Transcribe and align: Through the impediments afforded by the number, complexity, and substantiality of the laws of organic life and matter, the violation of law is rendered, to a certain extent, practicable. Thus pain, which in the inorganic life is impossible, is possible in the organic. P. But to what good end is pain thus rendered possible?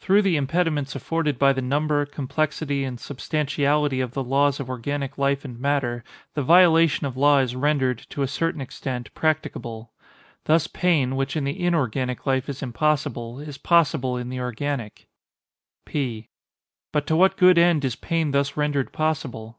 Through 0.00 0.20
the 0.20 0.36
impediments 0.36 0.94
afforded 0.94 1.38
by 1.38 1.54
the 1.54 1.62
number, 1.62 2.04
complexity, 2.04 2.84
and 2.84 3.00
substantiality 3.00 4.02
of 4.02 4.12
the 4.12 4.22
laws 4.22 4.60
of 4.60 4.68
organic 4.68 5.16
life 5.16 5.46
and 5.46 5.58
matter, 5.58 6.04
the 6.34 6.42
violation 6.42 7.06
of 7.06 7.16
law 7.16 7.38
is 7.38 7.56
rendered, 7.56 8.04
to 8.10 8.20
a 8.20 8.28
certain 8.28 8.60
extent, 8.60 9.14
practicable. 9.14 9.90
Thus 10.44 10.66
pain, 10.66 11.16
which 11.16 11.38
in 11.38 11.44
the 11.44 11.58
inorganic 11.58 12.26
life 12.26 12.50
is 12.50 12.62
impossible, 12.62 13.40
is 13.40 13.56
possible 13.56 14.18
in 14.18 14.28
the 14.28 14.40
organic. 14.40 15.08
P. 15.86 16.28
But 16.92 17.06
to 17.06 17.16
what 17.16 17.38
good 17.38 17.56
end 17.56 17.82
is 17.82 17.96
pain 17.96 18.32
thus 18.32 18.58
rendered 18.58 18.92
possible? 18.92 19.58